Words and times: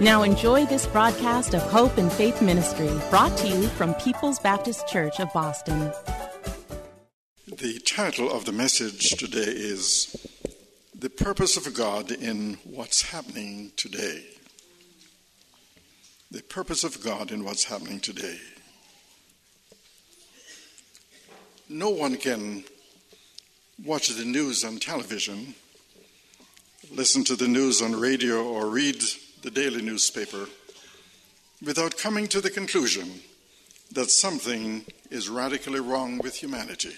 Now 0.00 0.22
enjoy 0.22 0.64
this 0.64 0.86
broadcast 0.86 1.54
of 1.54 1.62
Hope 1.62 1.98
and 1.98 2.12
Faith 2.12 2.40
Ministry, 2.40 2.88
brought 3.10 3.36
to 3.38 3.48
you 3.48 3.66
from 3.66 3.94
People's 3.94 4.38
Baptist 4.38 4.86
Church 4.86 5.18
of 5.18 5.32
Boston. 5.32 5.92
The 7.48 7.80
title 7.80 8.30
of 8.30 8.44
the 8.44 8.52
message 8.52 9.10
today 9.16 9.40
is 9.40 10.24
The 10.96 11.10
Purpose 11.10 11.56
of 11.56 11.74
God 11.74 12.12
in 12.12 12.58
What's 12.62 13.02
Happening 13.10 13.72
Today. 13.76 14.24
The 16.30 16.44
Purpose 16.44 16.84
of 16.84 17.02
God 17.02 17.32
in 17.32 17.42
What's 17.42 17.64
Happening 17.64 17.98
Today. 17.98 18.38
No 21.68 21.90
one 21.90 22.18
can 22.18 22.62
watch 23.84 24.10
the 24.10 24.24
news 24.24 24.62
on 24.62 24.76
television, 24.76 25.56
listen 26.88 27.24
to 27.24 27.34
the 27.34 27.48
news 27.48 27.82
on 27.82 27.98
radio, 27.98 28.44
or 28.44 28.68
read 28.68 29.02
the 29.42 29.50
daily 29.50 29.82
newspaper 29.82 30.46
without 31.64 31.98
coming 31.98 32.28
to 32.28 32.40
the 32.40 32.50
conclusion 32.50 33.20
that 33.92 34.10
something 34.10 34.84
is 35.10 35.28
radically 35.28 35.80
wrong 35.80 36.18
with 36.18 36.36
humanity. 36.36 36.96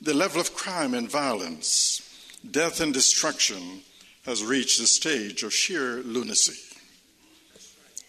The 0.00 0.14
level 0.14 0.40
of 0.40 0.54
crime 0.54 0.94
and 0.94 1.10
violence, 1.10 2.00
death 2.48 2.80
and 2.80 2.94
destruction 2.94 3.80
has 4.24 4.44
reached 4.44 4.80
a 4.80 4.86
stage 4.86 5.42
of 5.42 5.52
sheer 5.52 6.02
lunacy. 6.02 6.76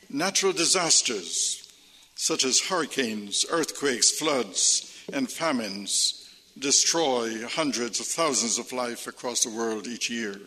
Natural 0.10 0.54
disasters 0.54 1.68
such 2.16 2.44
as 2.44 2.60
hurricanes, 2.60 3.46
earthquakes, 3.50 4.12
floods, 4.12 5.04
and 5.14 5.32
famines 5.32 6.30
destroy 6.58 7.46
hundreds 7.48 8.00
of 8.00 8.08
thousands 8.08 8.58
of 8.58 8.72
life 8.72 9.06
across 9.06 9.44
the 9.44 9.50
world 9.50 9.88
each 9.88 10.10
year. 10.10 10.40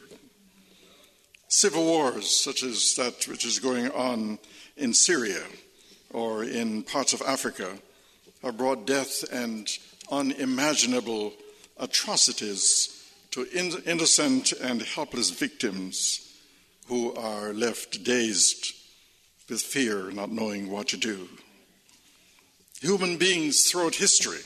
Civil 1.53 1.85
wars, 1.85 2.31
such 2.31 2.63
as 2.63 2.95
that 2.95 3.27
which 3.27 3.45
is 3.45 3.59
going 3.59 3.91
on 3.91 4.39
in 4.77 4.95
Syria 4.95 5.43
or 6.11 6.45
in 6.45 6.85
parts 6.85 7.13
of 7.13 7.21
Africa, 7.23 7.77
have 8.43 8.57
brought 8.57 8.87
death 8.87 9.25
and 9.33 9.69
unimaginable 10.13 11.33
atrocities 11.77 13.05
to 13.33 13.43
in- 13.51 13.83
innocent 13.85 14.53
and 14.53 14.81
helpless 14.83 15.31
victims 15.31 16.39
who 16.87 17.13
are 17.15 17.53
left 17.53 18.05
dazed 18.05 18.73
with 19.49 19.61
fear, 19.61 20.13
not 20.13 20.31
knowing 20.31 20.71
what 20.71 20.87
to 20.89 20.97
do. 20.97 21.29
Human 22.81 23.17
beings 23.17 23.69
throughout 23.69 23.97
history 23.97 24.43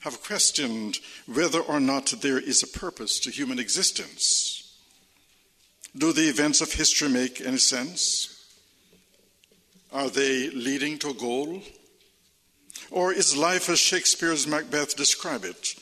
have 0.00 0.22
questioned 0.22 0.98
whether 1.24 1.60
or 1.60 1.80
not 1.80 2.12
there 2.20 2.38
is 2.38 2.62
a 2.62 2.78
purpose 2.78 3.18
to 3.20 3.30
human 3.30 3.58
existence. 3.58 4.43
Do 5.96 6.12
the 6.12 6.28
events 6.28 6.60
of 6.60 6.72
history 6.72 7.08
make 7.08 7.40
any 7.40 7.58
sense? 7.58 8.30
Are 9.92 10.10
they 10.10 10.50
leading 10.50 10.98
to 10.98 11.10
a 11.10 11.14
goal? 11.14 11.62
Or 12.90 13.12
is 13.12 13.36
life 13.36 13.68
as 13.68 13.78
Shakespeare's 13.78 14.44
Macbeth 14.44 14.96
described 14.96 15.44
it, 15.44 15.76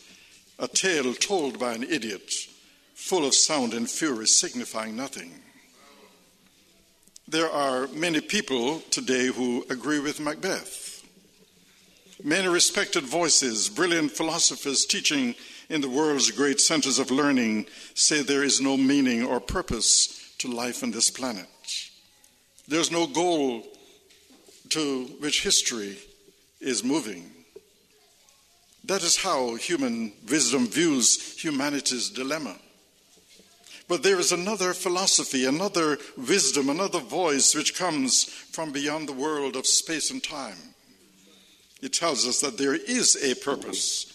a 0.59 0.69
tale 0.69 1.15
told 1.15 1.59
by 1.59 1.73
an 1.73 1.83
idiot, 1.85 2.31
full 2.95 3.25
of 3.25 3.35
sound 3.35 3.73
and 3.73 3.89
fury, 3.89 4.27
signifying 4.27 4.97
nothing? 4.97 5.33
There 7.27 7.51
are 7.51 7.87
many 7.89 8.21
people 8.21 8.81
today 8.91 9.29
who 9.29 9.65
agree 9.71 9.99
with 9.99 10.21
Macbeth. 10.21 11.03
Many 12.23 12.49
respected 12.49 13.05
voices, 13.05 13.71
brilliant 13.71 14.13
philosophers 14.13 14.85
teaching 14.85 15.37
in 15.73 15.81
the 15.81 15.89
world's 15.89 16.31
great 16.31 16.61
centers 16.61 16.99
of 16.99 17.11
learning 17.11 17.65
say 17.95 18.23
there 18.23 18.45
is 18.45 18.61
no 18.61 18.77
meaning 18.77 19.25
or 19.25 19.41
purpose 19.41 20.35
to 20.37 20.47
life 20.47 20.83
on 20.83 20.91
this 20.91 21.09
planet. 21.09 21.47
There's 22.69 22.93
no 22.93 23.07
goal 23.07 23.65
to 24.69 25.05
which 25.21 25.43
history 25.43 25.97
is 26.61 26.85
moving. 26.85 27.33
That 28.85 29.03
is 29.03 29.17
how 29.17 29.55
human 29.55 30.13
wisdom 30.29 30.67
views 30.67 31.43
humanity's 31.43 32.11
dilemma. 32.11 32.57
But 33.89 34.03
there 34.03 34.19
is 34.19 34.31
another 34.31 34.75
philosophy, 34.75 35.47
another 35.47 35.97
wisdom, 36.19 36.69
another 36.69 37.01
voice 37.01 37.55
which 37.55 37.79
comes 37.79 38.25
from 38.25 38.73
beyond 38.73 39.09
the 39.09 39.15
world 39.15 39.57
of 39.57 39.67
space 39.67 40.11
and 40.11 40.23
time. 40.23 40.75
It 41.81 41.95
tells 41.95 42.29
us 42.29 42.41
that 42.41 42.59
there 42.59 42.75
is 42.75 43.17
a 43.25 43.35
purpose 43.37 44.13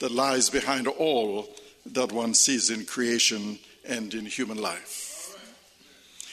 that 0.00 0.12
lies 0.12 0.50
behind 0.50 0.86
all 0.86 1.48
that 1.86 2.12
one 2.12 2.34
sees 2.34 2.70
in 2.70 2.84
creation 2.84 3.58
and 3.84 4.14
in 4.14 4.26
human 4.26 4.60
life. 4.60 5.08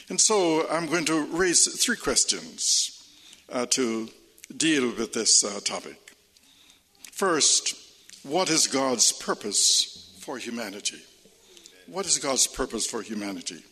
And 0.08 0.20
so 0.20 0.68
I'm 0.68 0.86
going 0.86 1.04
to 1.06 1.24
raise 1.26 1.66
three 1.82 1.96
questions 1.96 2.92
uh, 3.50 3.66
to 3.70 4.08
deal 4.56 4.94
with 4.94 5.12
this 5.12 5.42
uh, 5.42 5.60
topic. 5.64 6.14
First, 7.12 7.74
what 8.22 8.50
is 8.50 8.66
God's 8.66 9.12
purpose 9.12 10.16
for 10.20 10.38
humanity? 10.38 11.00
What 11.86 12.06
is 12.06 12.18
God's 12.18 12.46
purpose 12.46 12.86
for 12.86 13.02
humanity? 13.02 13.64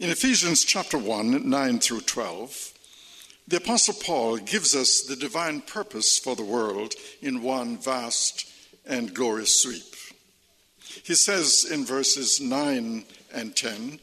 In 0.00 0.10
Ephesians 0.10 0.64
chapter 0.64 0.98
1, 0.98 1.48
9 1.48 1.78
through 1.78 2.00
12, 2.00 2.71
the 3.48 3.56
Apostle 3.56 3.94
Paul 3.94 4.38
gives 4.38 4.74
us 4.74 5.02
the 5.02 5.16
divine 5.16 5.60
purpose 5.60 6.18
for 6.18 6.36
the 6.36 6.44
world 6.44 6.94
in 7.20 7.42
one 7.42 7.76
vast 7.76 8.48
and 8.86 9.14
glorious 9.14 9.60
sweep. 9.60 9.94
He 11.02 11.14
says 11.14 11.66
in 11.70 11.84
verses 11.84 12.40
9 12.40 13.04
and 13.34 13.56
10 13.56 13.98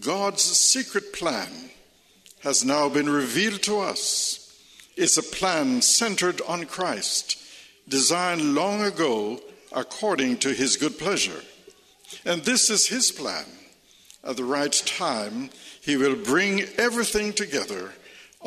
God's 0.00 0.42
secret 0.42 1.12
plan 1.12 1.70
has 2.40 2.64
now 2.64 2.88
been 2.88 3.08
revealed 3.08 3.62
to 3.62 3.80
us. 3.80 4.44
It's 4.96 5.16
a 5.16 5.22
plan 5.22 5.82
centered 5.82 6.40
on 6.46 6.66
Christ, 6.66 7.36
designed 7.88 8.54
long 8.54 8.82
ago 8.82 9.40
according 9.72 10.38
to 10.38 10.52
his 10.52 10.76
good 10.76 10.98
pleasure. 10.98 11.42
And 12.24 12.42
this 12.42 12.70
is 12.70 12.88
his 12.88 13.10
plan. 13.10 13.44
At 14.24 14.36
the 14.36 14.44
right 14.44 14.72
time, 14.72 15.50
he 15.80 15.96
will 15.96 16.16
bring 16.16 16.62
everything 16.76 17.32
together 17.32 17.92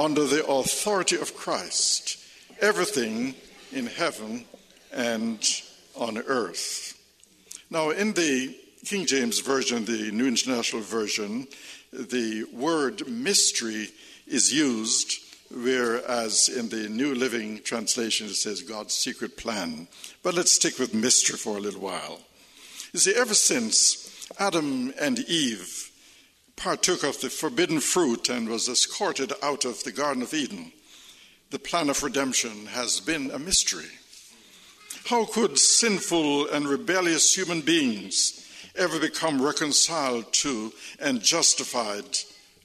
under 0.01 0.25
the 0.25 0.43
authority 0.47 1.15
of 1.15 1.35
Christ, 1.35 2.17
everything 2.59 3.35
in 3.71 3.85
heaven 3.85 4.45
and 4.91 5.39
on 5.95 6.17
earth. 6.17 6.97
Now, 7.69 7.91
in 7.91 8.13
the 8.13 8.57
King 8.83 9.05
James 9.05 9.39
Version, 9.41 9.85
the 9.85 10.11
New 10.11 10.27
International 10.27 10.81
Version, 10.81 11.47
the 11.93 12.45
word 12.51 13.07
mystery 13.07 13.89
is 14.25 14.51
used, 14.51 15.19
whereas 15.51 16.49
in 16.49 16.69
the 16.69 16.89
New 16.89 17.13
Living 17.13 17.61
Translation 17.61 18.25
it 18.25 18.35
says 18.35 18.63
God's 18.63 18.95
secret 18.95 19.37
plan. 19.37 19.87
But 20.23 20.33
let's 20.33 20.51
stick 20.51 20.79
with 20.79 20.95
mystery 20.95 21.37
for 21.37 21.57
a 21.57 21.61
little 21.61 21.81
while. 21.81 22.21
You 22.91 22.99
see, 22.99 23.13
ever 23.13 23.35
since 23.35 24.27
Adam 24.39 24.95
and 24.99 25.19
Eve 25.19 25.90
partook 26.61 27.03
of 27.03 27.19
the 27.21 27.29
forbidden 27.29 27.79
fruit 27.79 28.29
and 28.29 28.47
was 28.47 28.69
escorted 28.69 29.33
out 29.41 29.65
of 29.65 29.83
the 29.83 29.91
Garden 29.91 30.21
of 30.21 30.31
Eden, 30.31 30.71
the 31.49 31.57
plan 31.57 31.89
of 31.89 32.03
redemption 32.03 32.67
has 32.67 32.99
been 32.99 33.31
a 33.31 33.39
mystery. 33.39 33.89
How 35.05 35.25
could 35.25 35.57
sinful 35.57 36.49
and 36.49 36.67
rebellious 36.67 37.35
human 37.35 37.61
beings 37.61 38.47
ever 38.75 38.99
become 38.99 39.41
reconciled 39.41 40.31
to 40.33 40.71
and 40.99 41.19
justified 41.19 42.05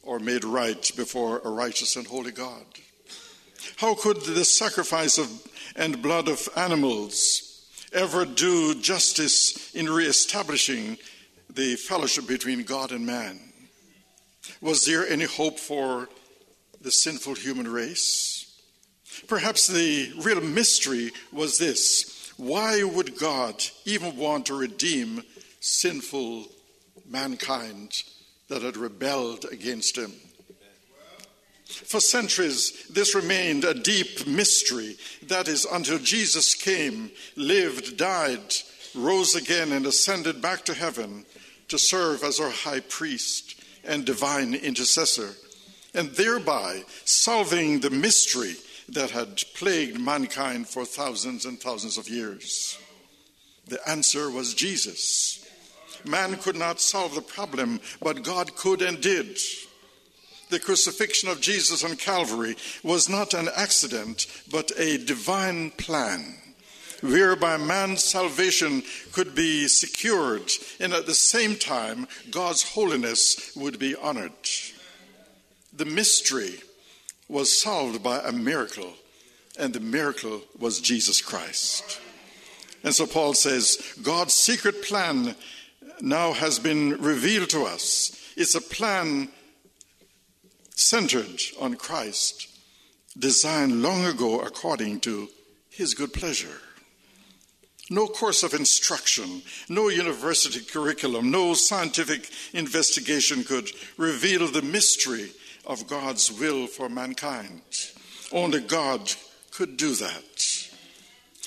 or 0.03 0.19
made 0.19 0.45
right 0.45 0.93
before 0.95 1.39
a 1.39 1.49
righteous 1.49 1.97
and 1.97 2.07
holy 2.07 2.33
God? 2.33 2.67
How 3.77 3.95
could 3.95 4.21
the 4.21 4.45
sacrifice 4.45 5.17
of 5.17 5.31
and 5.75 6.03
blood 6.03 6.29
of 6.29 6.47
animals 6.55 7.67
ever 7.95 8.27
do 8.27 8.75
justice 8.75 9.75
in 9.75 9.89
reestablishing 9.89 10.99
the 11.49 11.77
fellowship 11.77 12.27
between 12.27 12.63
God 12.63 12.93
and 12.93 13.07
man? 13.07 13.46
Was 14.61 14.85
there 14.85 15.06
any 15.06 15.25
hope 15.25 15.58
for 15.58 16.08
the 16.81 16.91
sinful 16.91 17.35
human 17.35 17.69
race? 17.69 18.61
Perhaps 19.26 19.67
the 19.67 20.12
real 20.19 20.41
mystery 20.41 21.12
was 21.32 21.58
this 21.58 22.32
why 22.37 22.82
would 22.82 23.19
God 23.19 23.64
even 23.87 24.17
want 24.17 24.47
to 24.47 24.55
redeem 24.55 25.23
sinful 25.61 26.47
mankind 27.08 28.03
that 28.49 28.62
had 28.62 28.76
rebelled 28.76 29.47
against 29.50 29.97
him? 29.97 30.12
For 31.64 31.99
centuries, 31.99 32.87
this 32.88 33.14
remained 33.14 33.64
a 33.64 33.75
deep 33.75 34.26
mystery. 34.26 34.97
That 35.29 35.49
is, 35.49 35.64
until 35.64 35.99
Jesus 35.99 36.55
came, 36.55 37.11
lived, 37.37 37.97
died, 37.97 38.55
rose 38.94 39.35
again, 39.35 39.73
and 39.73 39.87
ascended 39.87 40.41
back 40.41 40.64
to 40.67 40.75
heaven 40.75 41.25
to 41.69 41.79
serve 41.79 42.23
as 42.23 42.38
our 42.38 42.50
high 42.50 42.81
priest 42.81 43.61
and 43.87 44.05
divine 44.05 44.55
intercessor, 44.55 45.31
and 45.94 46.11
thereby 46.11 46.83
solving 47.05 47.81
the 47.81 47.91
mystery 47.91 48.55
that 48.88 49.11
had 49.11 49.43
plagued 49.55 50.00
mankind 50.00 50.69
for 50.69 50.85
thousands 50.85 51.44
and 51.44 51.61
thousands 51.61 51.99
of 51.99 52.09
years. 52.09 52.79
The 53.69 53.81
answer 53.88 54.31
was 54.31 54.55
Jesus. 54.55 55.49
Man 56.05 56.37
could 56.37 56.56
not 56.56 56.81
solve 56.81 57.15
the 57.15 57.23
problem, 57.23 57.81
but 58.00 58.23
God 58.23 58.55
could 58.55 58.83
and 58.83 59.00
did 59.00 59.38
the 60.49 60.61
crucifixion 60.61 61.29
of 61.29 61.41
Jesus 61.41 61.83
on 61.83 61.97
Calvary 61.97 62.56
was 62.83 63.09
not 63.09 63.35
an 63.35 63.49
accident, 63.56 64.27
but 64.50 64.71
a 64.79 64.99
divine 64.99 65.71
plan 65.73 66.37
whereby 67.03 67.57
man's 67.57 68.05
salvation 68.05 68.83
could 69.13 69.35
be 69.35 69.69
secured, 69.69 70.51
and 70.81 70.93
at 70.93 71.07
the 71.07 71.15
same 71.15 71.57
time, 71.57 72.07
God's 72.31 72.63
holiness 72.63 73.55
would 73.57 73.79
be 73.79 73.95
honored. 73.95 74.33
The 75.73 75.85
mystery 75.85 76.61
was 77.29 77.57
solved 77.57 78.03
by 78.03 78.21
a 78.21 78.33
miracle, 78.33 78.95
and 79.59 79.73
the 79.73 79.81
miracle 79.81 80.43
was 80.59 80.81
Jesus 80.81 81.21
Christ. 81.21 82.01
And 82.83 82.95
so 82.95 83.07
Paul 83.07 83.35
says, 83.35 83.95
God's 84.03 84.35
secret 84.35 84.83
plan 84.83 85.35
now 86.01 86.33
has 86.33 86.59
been 86.59 87.01
revealed 87.01 87.51
to 87.51 87.65
us. 87.65 88.13
It's 88.37 88.55
a 88.55 88.61
plan 88.61 89.29
centered 90.75 91.41
on 91.59 91.75
Christ, 91.75 92.49
designed 93.19 93.83
long 93.83 94.05
ago 94.05 94.41
according 94.41 95.01
to 95.01 95.29
his 95.71 95.95
good 95.95 96.13
pleasure. 96.13 96.61
No 97.88 98.09
course 98.09 98.43
of 98.43 98.53
instruction, 98.53 99.43
no 99.69 99.88
university 99.88 100.61
curriculum, 100.61 101.31
no 101.31 101.55
scientific 101.55 102.29
investigation 102.53 103.44
could 103.44 103.71
reveal 103.97 104.49
the 104.49 104.62
mystery 104.62 105.31
of 105.65 105.87
God's 105.87 106.33
will 106.33 106.67
for 106.67 106.88
mankind. 106.88 107.62
Only 108.33 108.61
God 108.61 109.12
could 109.53 109.77
do 109.77 109.94
that. 109.94 110.69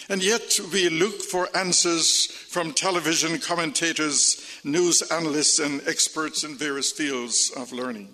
And 0.07 0.23
yet 0.23 0.59
we 0.73 0.89
look 0.89 1.21
for 1.21 1.55
answers 1.55 2.25
from 2.25 2.73
television 2.73 3.37
commentators, 3.39 4.59
news 4.63 5.03
analysts, 5.11 5.59
and 5.59 5.81
experts 5.87 6.43
in 6.43 6.55
various 6.55 6.91
fields 6.91 7.51
of 7.55 7.71
learning. 7.71 8.09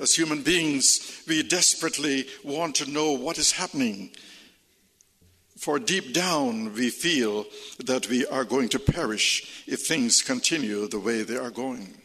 As 0.00 0.14
human 0.14 0.42
beings, 0.42 1.22
we 1.28 1.42
desperately 1.42 2.26
want 2.42 2.74
to 2.76 2.90
know 2.90 3.12
what 3.12 3.38
is 3.38 3.52
happening. 3.52 4.10
For 5.56 5.78
deep 5.78 6.12
down, 6.12 6.74
we 6.74 6.90
feel 6.90 7.46
that 7.84 8.08
we 8.08 8.26
are 8.26 8.44
going 8.44 8.68
to 8.70 8.78
perish 8.78 9.64
if 9.66 9.80
things 9.80 10.22
continue 10.22 10.86
the 10.86 11.00
way 11.00 11.22
they 11.22 11.36
are 11.36 11.50
going. 11.50 11.96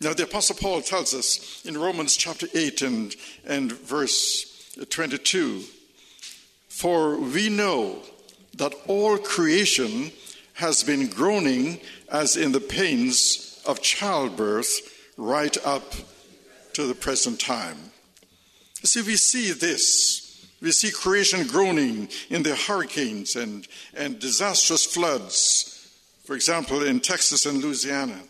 Now, 0.00 0.14
the 0.14 0.24
Apostle 0.24 0.56
Paul 0.56 0.80
tells 0.80 1.14
us 1.14 1.64
in 1.64 1.78
Romans 1.78 2.16
chapter 2.16 2.46
8 2.52 2.82
and, 2.82 3.16
and 3.44 3.70
verse 3.70 4.74
22 4.88 5.62
For 6.68 7.18
we 7.18 7.48
know 7.48 8.02
that 8.56 8.74
all 8.88 9.18
creation 9.18 10.10
has 10.54 10.82
been 10.82 11.08
groaning 11.08 11.80
as 12.10 12.36
in 12.36 12.52
the 12.52 12.60
pains 12.60 13.62
of 13.66 13.82
childbirth 13.82 14.80
right 15.16 15.56
up 15.64 15.92
to 16.72 16.86
the 16.86 16.94
present 16.94 17.38
time. 17.38 17.76
See, 18.82 19.02
we 19.02 19.16
see 19.16 19.52
this. 19.52 20.21
We 20.62 20.70
see 20.70 20.92
creation 20.92 21.48
groaning 21.48 22.08
in 22.30 22.44
the 22.44 22.54
hurricanes 22.54 23.34
and, 23.34 23.66
and 23.94 24.20
disastrous 24.20 24.86
floods. 24.86 25.90
For 26.24 26.36
example, 26.36 26.84
in 26.84 27.00
Texas 27.00 27.46
and 27.46 27.60
Louisiana, 27.60 28.20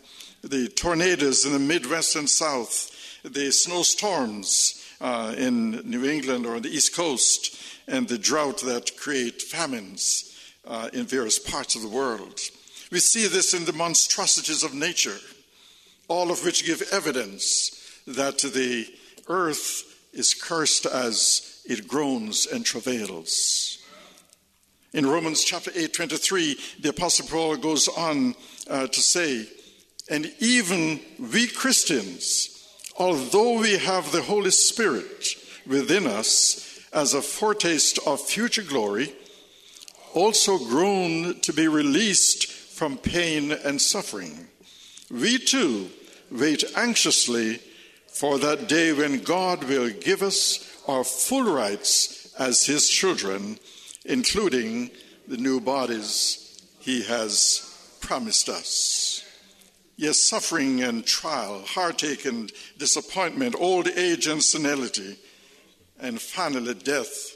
the 0.43 0.67
tornadoes 0.67 1.45
in 1.45 1.53
the 1.53 1.59
Midwest 1.59 2.15
and 2.15 2.27
South, 2.27 2.89
the 3.23 3.51
snowstorms 3.51 4.83
uh, 4.99 5.35
in 5.37 5.71
New 5.87 6.05
England 6.05 6.47
or 6.47 6.55
on 6.55 6.63
the 6.63 6.75
East 6.75 6.95
Coast, 6.95 7.55
and 7.87 8.07
the 8.07 8.17
drought 8.17 8.61
that 8.61 8.97
create 8.97 9.43
famines 9.43 10.35
uh, 10.65 10.89
in 10.91 11.05
various 11.05 11.37
parts 11.37 11.75
of 11.75 11.83
the 11.83 11.87
world. 11.87 12.39
We 12.91 12.99
see 12.99 13.27
this 13.27 13.53
in 13.53 13.65
the 13.65 13.73
monstrosities 13.73 14.63
of 14.63 14.73
nature, 14.73 15.17
all 16.07 16.31
of 16.31 16.43
which 16.43 16.65
give 16.65 16.81
evidence 16.91 18.01
that 18.07 18.39
the 18.39 18.87
earth 19.27 19.83
is 20.13 20.33
cursed 20.33 20.87
as 20.87 21.52
it 21.65 21.87
groans 21.87 22.45
and 22.45 22.65
travails. 22.65 23.79
In 24.93 25.07
Romans 25.07 25.43
chapter 25.43 25.71
8, 25.73 25.93
23, 25.93 26.57
the 26.81 26.89
Apostle 26.89 27.27
Paul 27.27 27.57
goes 27.57 27.87
on 27.87 28.35
uh, 28.69 28.87
to 28.87 28.99
say, 29.01 29.47
And 30.09 30.31
even 30.39 30.99
we 31.31 31.47
Christians, 31.47 32.67
although 32.97 33.59
we 33.59 33.77
have 33.77 34.11
the 34.11 34.21
Holy 34.21 34.51
Spirit 34.51 35.35
within 35.65 36.05
us 36.05 36.79
as 36.93 37.13
a 37.13 37.21
foretaste 37.21 37.99
of 38.05 38.21
future 38.21 38.61
glory, 38.61 39.11
also 40.13 40.59
groan 40.59 41.39
to 41.41 41.53
be 41.53 41.67
released 41.67 42.51
from 42.51 42.97
pain 42.97 43.51
and 43.51 43.81
suffering. 43.81 44.47
We 45.09 45.39
too 45.39 45.89
wait 46.31 46.63
anxiously 46.75 47.59
for 48.07 48.37
that 48.39 48.67
day 48.67 48.93
when 48.93 49.23
God 49.23 49.63
will 49.63 49.89
give 49.89 50.21
us 50.21 50.57
our 50.87 51.03
full 51.03 51.53
rights 51.53 52.33
as 52.37 52.65
His 52.65 52.89
children, 52.89 53.59
including 54.05 54.91
the 55.27 55.37
new 55.37 55.59
bodies 55.59 56.61
He 56.79 57.03
has 57.03 57.97
promised 58.01 58.49
us. 58.49 59.23
Yes, 59.95 60.21
suffering 60.21 60.81
and 60.81 61.05
trial, 61.05 61.61
heartache 61.65 62.25
and 62.25 62.51
disappointment, 62.77 63.55
old 63.57 63.87
age 63.87 64.27
and 64.27 64.43
senility, 64.43 65.17
and 65.99 66.19
finally 66.19 66.73
death 66.73 67.35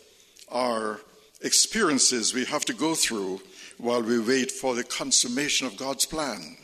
are 0.50 1.00
experiences 1.42 2.34
we 2.34 2.46
have 2.46 2.66
to 2.66 2.74
go 2.74 2.96
through 2.96 3.42
while 3.78 4.02
we 4.02 4.20
wait 4.20 4.52
for 4.52 4.74
the 4.74 4.84
consummation 4.84 5.68
of 5.68 5.78
God's 5.78 6.06
plan. 6.06 6.58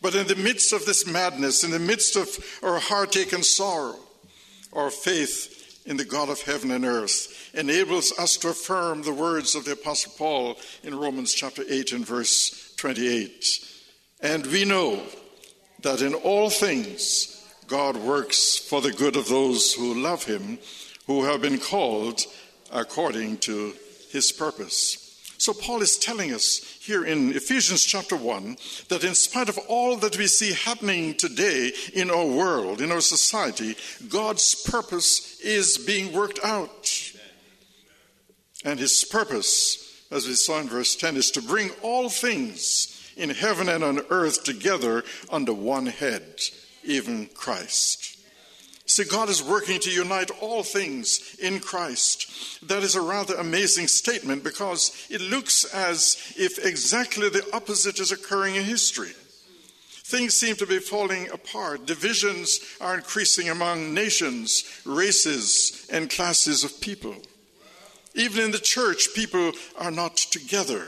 But 0.00 0.14
in 0.14 0.26
the 0.26 0.36
midst 0.36 0.72
of 0.72 0.86
this 0.86 1.06
madness, 1.06 1.62
in 1.62 1.70
the 1.70 1.78
midst 1.78 2.16
of 2.16 2.28
our 2.62 2.78
heartache 2.78 3.32
and 3.32 3.44
sorrow, 3.44 3.96
our 4.72 4.90
faith 4.90 5.55
in 5.86 5.96
the 5.96 6.04
God 6.04 6.28
of 6.28 6.42
heaven 6.42 6.70
and 6.70 6.84
earth 6.84 7.50
enables 7.54 8.12
us 8.18 8.36
to 8.38 8.48
affirm 8.48 9.02
the 9.02 9.14
words 9.14 9.54
of 9.54 9.64
the 9.64 9.72
Apostle 9.72 10.12
Paul 10.18 10.58
in 10.82 10.98
Romans 10.98 11.32
chapter 11.32 11.62
8 11.68 11.92
and 11.92 12.06
verse 12.06 12.74
28. 12.76 13.60
And 14.20 14.46
we 14.46 14.64
know 14.64 15.02
that 15.82 16.02
in 16.02 16.14
all 16.14 16.50
things 16.50 17.32
God 17.68 17.96
works 17.96 18.56
for 18.56 18.80
the 18.80 18.92
good 18.92 19.16
of 19.16 19.28
those 19.28 19.72
who 19.72 19.94
love 19.94 20.24
him, 20.24 20.58
who 21.06 21.24
have 21.24 21.40
been 21.40 21.58
called 21.58 22.22
according 22.72 23.38
to 23.38 23.74
his 24.10 24.32
purpose. 24.32 25.02
So, 25.38 25.52
Paul 25.52 25.82
is 25.82 25.98
telling 25.98 26.32
us 26.32 26.75
here 26.86 27.04
in 27.04 27.34
Ephesians 27.34 27.84
chapter 27.84 28.16
1 28.16 28.56
that 28.88 29.02
in 29.02 29.14
spite 29.14 29.48
of 29.48 29.58
all 29.66 29.96
that 29.96 30.16
we 30.16 30.28
see 30.28 30.52
happening 30.52 31.14
today 31.14 31.72
in 31.92 32.10
our 32.10 32.24
world, 32.24 32.80
in 32.80 32.92
our 32.92 33.00
society, 33.00 33.74
God's 34.08 34.54
purpose 34.54 35.40
is 35.40 35.78
being 35.78 36.12
worked 36.12 36.38
out. 36.44 37.12
And 38.64 38.78
his 38.78 39.04
purpose, 39.04 40.06
as 40.12 40.28
we 40.28 40.34
saw 40.34 40.60
in 40.60 40.68
verse 40.68 40.94
10, 40.94 41.16
is 41.16 41.32
to 41.32 41.42
bring 41.42 41.70
all 41.82 42.08
things 42.08 43.12
in 43.16 43.30
heaven 43.30 43.68
and 43.68 43.82
on 43.82 44.00
earth 44.10 44.44
together 44.44 45.02
under 45.28 45.52
one 45.52 45.86
head, 45.86 46.40
even 46.84 47.26
Christ. 47.34 48.15
See, 48.86 49.04
God 49.04 49.28
is 49.28 49.42
working 49.42 49.80
to 49.80 49.90
unite 49.90 50.30
all 50.40 50.62
things 50.62 51.36
in 51.40 51.58
Christ. 51.58 52.60
That 52.68 52.84
is 52.84 52.94
a 52.94 53.00
rather 53.00 53.34
amazing 53.34 53.88
statement 53.88 54.44
because 54.44 55.06
it 55.10 55.20
looks 55.20 55.64
as 55.74 56.34
if 56.36 56.64
exactly 56.64 57.28
the 57.28 57.44
opposite 57.52 57.98
is 57.98 58.12
occurring 58.12 58.54
in 58.54 58.62
history. 58.62 59.10
Things 60.04 60.34
seem 60.34 60.54
to 60.56 60.66
be 60.66 60.78
falling 60.78 61.28
apart. 61.30 61.84
Divisions 61.84 62.60
are 62.80 62.94
increasing 62.94 63.48
among 63.48 63.92
nations, 63.92 64.62
races, 64.84 65.84
and 65.90 66.08
classes 66.08 66.62
of 66.62 66.80
people. 66.80 67.16
Even 68.14 68.44
in 68.44 68.50
the 68.52 68.58
church, 68.60 69.08
people 69.16 69.50
are 69.76 69.90
not 69.90 70.16
together. 70.16 70.86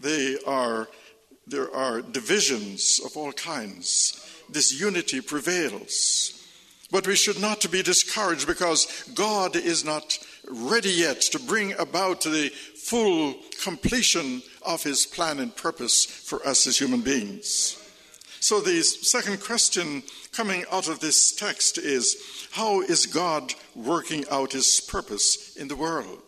They 0.00 0.38
are, 0.46 0.88
there 1.46 1.72
are 1.74 2.00
divisions 2.00 3.02
of 3.04 3.18
all 3.18 3.32
kinds. 3.32 4.18
This 4.48 4.80
unity 4.80 5.20
prevails. 5.20 6.37
But 6.90 7.06
we 7.06 7.16
should 7.16 7.40
not 7.40 7.70
be 7.70 7.82
discouraged 7.82 8.46
because 8.46 8.86
God 9.14 9.56
is 9.56 9.84
not 9.84 10.18
ready 10.50 10.90
yet 10.90 11.20
to 11.20 11.38
bring 11.38 11.74
about 11.74 12.22
the 12.22 12.48
full 12.48 13.34
completion 13.62 14.42
of 14.62 14.82
his 14.82 15.04
plan 15.04 15.38
and 15.38 15.54
purpose 15.54 16.06
for 16.06 16.46
us 16.46 16.66
as 16.66 16.78
human 16.78 17.02
beings. 17.02 17.76
So, 18.40 18.60
the 18.60 18.82
second 18.82 19.42
question 19.42 20.02
coming 20.32 20.64
out 20.70 20.88
of 20.88 21.00
this 21.00 21.34
text 21.34 21.76
is 21.76 22.48
how 22.52 22.80
is 22.80 23.06
God 23.06 23.52
working 23.74 24.24
out 24.30 24.52
his 24.52 24.80
purpose 24.80 25.56
in 25.56 25.68
the 25.68 25.76
world? 25.76 26.22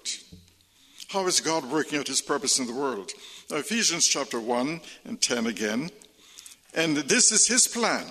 How 1.09 1.26
is 1.26 1.40
God 1.40 1.71
working 1.71 1.99
out 1.99 2.09
his 2.09 2.21
purpose 2.21 2.59
in 2.59 2.67
the 2.67 2.75
world? 2.75 3.12
Now, 3.50 3.57
Ephesians 3.57 4.07
chapter 4.07 4.38
1 4.38 4.81
and 5.05 5.21
10 5.21 5.47
again. 5.47 5.90
And 6.75 6.97
this 6.97 7.33
is 7.33 7.49
his 7.49 7.67
plan. 7.67 8.07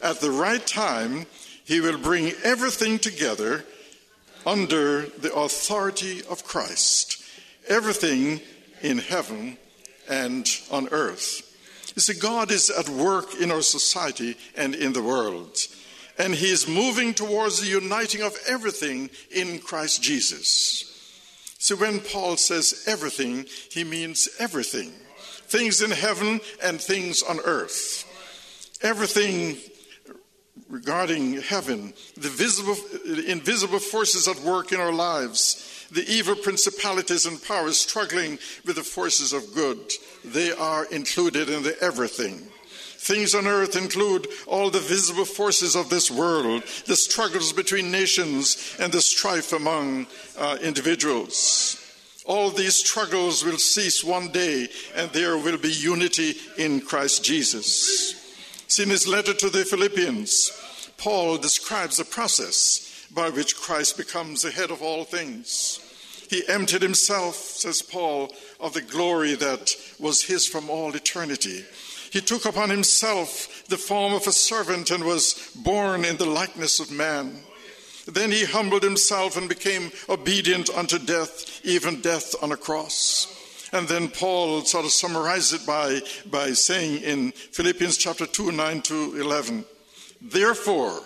At 0.00 0.20
the 0.20 0.30
right 0.30 0.64
time, 0.66 1.26
he 1.64 1.80
will 1.80 1.98
bring 1.98 2.32
everything 2.44 2.98
together 2.98 3.64
under 4.44 5.06
the 5.06 5.34
authority 5.34 6.22
of 6.30 6.44
Christ, 6.44 7.22
everything 7.68 8.40
in 8.82 8.98
heaven 8.98 9.58
and 10.08 10.48
on 10.70 10.88
earth. 10.88 11.42
You 11.96 12.02
see, 12.02 12.14
God 12.14 12.50
is 12.50 12.70
at 12.70 12.88
work 12.88 13.40
in 13.40 13.50
our 13.50 13.62
society 13.62 14.36
and 14.56 14.74
in 14.74 14.92
the 14.92 15.02
world. 15.02 15.58
And 16.18 16.34
He 16.34 16.50
is 16.50 16.68
moving 16.68 17.14
towards 17.14 17.60
the 17.60 17.68
uniting 17.68 18.22
of 18.22 18.36
everything 18.48 19.10
in 19.30 19.58
Christ 19.58 20.02
Jesus. 20.02 20.92
So 21.58 21.74
when 21.74 22.00
Paul 22.00 22.36
says 22.36 22.84
everything, 22.86 23.46
he 23.70 23.82
means 23.82 24.28
everything 24.38 24.92
things 25.48 25.80
in 25.80 25.92
heaven 25.92 26.40
and 26.62 26.80
things 26.80 27.22
on 27.22 27.38
earth. 27.44 28.04
Everything 28.82 29.56
regarding 30.68 31.40
heaven, 31.40 31.92
the 32.16 32.28
visible, 32.28 32.76
invisible 33.26 33.78
forces 33.78 34.26
at 34.28 34.40
work 34.40 34.72
in 34.72 34.80
our 34.80 34.92
lives, 34.92 35.86
the 35.92 36.06
evil 36.08 36.34
principalities 36.34 37.26
and 37.26 37.42
powers 37.42 37.78
struggling 37.78 38.38
with 38.64 38.76
the 38.76 38.82
forces 38.82 39.32
of 39.32 39.54
good, 39.54 39.78
they 40.24 40.50
are 40.52 40.86
included 40.86 41.48
in 41.48 41.62
the 41.62 41.80
everything. 41.80 42.38
Things 42.98 43.36
on 43.36 43.46
earth 43.46 43.76
include 43.76 44.26
all 44.46 44.68
the 44.68 44.80
visible 44.80 45.26
forces 45.26 45.76
of 45.76 45.90
this 45.90 46.10
world, 46.10 46.64
the 46.86 46.96
struggles 46.96 47.52
between 47.52 47.92
nations, 47.92 48.76
and 48.80 48.92
the 48.92 49.00
strife 49.00 49.52
among 49.52 50.08
uh, 50.36 50.58
individuals. 50.60 51.80
All 52.24 52.50
these 52.50 52.74
struggles 52.74 53.44
will 53.44 53.58
cease 53.58 54.02
one 54.02 54.32
day, 54.32 54.66
and 54.96 55.08
there 55.12 55.38
will 55.38 55.58
be 55.58 55.70
unity 55.70 56.34
in 56.58 56.80
Christ 56.80 57.22
Jesus. 57.22 58.25
See, 58.68 58.82
in 58.82 58.90
his 58.90 59.06
letter 59.06 59.32
to 59.34 59.48
the 59.48 59.64
Philippians, 59.64 60.92
Paul 60.98 61.38
describes 61.38 61.98
the 61.98 62.04
process 62.04 63.06
by 63.14 63.30
which 63.30 63.56
Christ 63.56 63.96
becomes 63.96 64.42
the 64.42 64.50
head 64.50 64.70
of 64.70 64.82
all 64.82 65.04
things. 65.04 65.80
He 66.28 66.46
emptied 66.48 66.82
himself, 66.82 67.36
says 67.36 67.82
Paul, 67.82 68.32
of 68.58 68.74
the 68.74 68.82
glory 68.82 69.34
that 69.36 69.76
was 70.00 70.22
his 70.22 70.46
from 70.46 70.68
all 70.68 70.94
eternity. 70.94 71.64
He 72.10 72.20
took 72.20 72.44
upon 72.44 72.70
himself 72.70 73.64
the 73.68 73.76
form 73.76 74.14
of 74.14 74.26
a 74.26 74.32
servant 74.32 74.90
and 74.90 75.04
was 75.04 75.52
born 75.54 76.04
in 76.04 76.16
the 76.16 76.26
likeness 76.26 76.80
of 76.80 76.90
man. 76.90 77.40
Then 78.06 78.30
he 78.30 78.44
humbled 78.44 78.82
himself 78.82 79.36
and 79.36 79.48
became 79.48 79.90
obedient 80.08 80.70
unto 80.70 80.98
death, 80.98 81.60
even 81.64 82.00
death 82.00 82.34
on 82.42 82.52
a 82.52 82.56
cross. 82.56 83.35
And 83.76 83.86
then 83.86 84.08
Paul 84.08 84.62
sort 84.62 84.86
of 84.86 84.90
summarizes 84.90 85.60
it 85.60 85.66
by, 85.66 86.00
by 86.30 86.52
saying 86.52 87.02
in 87.02 87.32
Philippians 87.32 87.98
chapter 87.98 88.24
2, 88.24 88.50
9 88.50 88.80
to 88.82 89.20
11, 89.20 89.66
Therefore, 90.22 90.98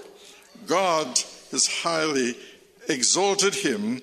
God 0.66 1.08
has 1.50 1.66
highly 1.66 2.36
exalted 2.88 3.56
him 3.56 4.00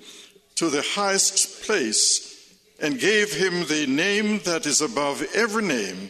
to 0.56 0.70
the 0.70 0.82
highest 0.82 1.64
place 1.64 2.54
and 2.82 3.00
gave 3.00 3.34
him 3.34 3.66
the 3.68 3.88
name 3.88 4.40
that 4.40 4.66
is 4.66 4.82
above 4.82 5.26
every 5.34 5.64
name, 5.64 6.10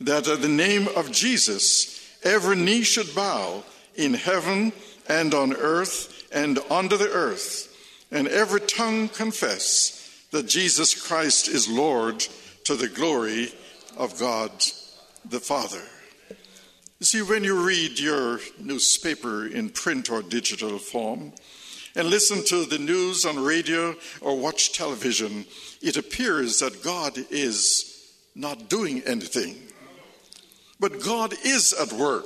that 0.00 0.26
at 0.26 0.42
the 0.42 0.48
name 0.48 0.88
of 0.96 1.12
Jesus 1.12 2.04
every 2.24 2.56
knee 2.56 2.82
should 2.82 3.14
bow 3.14 3.62
in 3.94 4.14
heaven 4.14 4.72
and 5.08 5.34
on 5.34 5.54
earth 5.54 6.26
and 6.32 6.58
under 6.68 6.96
the 6.96 7.10
earth, 7.10 7.72
and 8.10 8.26
every 8.26 8.60
tongue 8.60 9.08
confess 9.08 10.01
that 10.32 10.48
Jesus 10.48 11.00
Christ 11.00 11.48
is 11.48 11.68
Lord 11.68 12.26
to 12.64 12.74
the 12.74 12.88
glory 12.88 13.52
of 13.96 14.18
God 14.18 14.50
the 15.28 15.40
Father. 15.40 15.82
You 16.98 17.06
see, 17.06 17.22
when 17.22 17.44
you 17.44 17.64
read 17.64 17.98
your 17.98 18.40
newspaper 18.58 19.46
in 19.46 19.70
print 19.70 20.10
or 20.10 20.22
digital 20.22 20.78
form, 20.78 21.32
and 21.94 22.08
listen 22.08 22.42
to 22.44 22.64
the 22.64 22.78
news 22.78 23.26
on 23.26 23.42
radio 23.42 23.94
or 24.20 24.38
watch 24.38 24.72
television, 24.72 25.44
it 25.82 25.96
appears 25.96 26.58
that 26.60 26.82
God 26.82 27.18
is 27.30 28.14
not 28.34 28.70
doing 28.70 29.02
anything. 29.02 29.56
But 30.80 31.02
God 31.02 31.34
is 31.44 31.74
at 31.74 31.92
work 31.92 32.24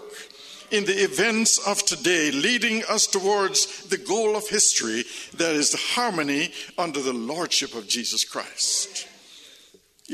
in 0.71 0.85
the 0.85 1.05
events 1.05 1.59
of 1.67 1.85
today, 1.85 2.31
leading 2.31 2.83
us 2.85 3.07
towards 3.07 3.85
the 3.89 3.99
goal 3.99 4.37
of 4.37 4.49
history 4.49 5.05
that 5.37 5.55
is 5.55 5.73
the 5.73 5.95
harmony 5.95 6.53
under 6.79 7.01
the 7.01 7.13
lordship 7.13 7.75
of 7.75 7.89
Jesus 7.89 8.25
Christ. 8.25 9.07